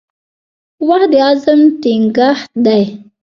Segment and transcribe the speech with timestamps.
[0.87, 2.83] •وخت د عزم ټینګښت دی.